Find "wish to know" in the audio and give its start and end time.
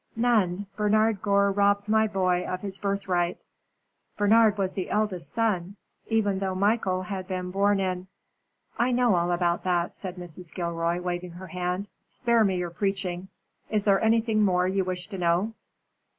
14.83-15.53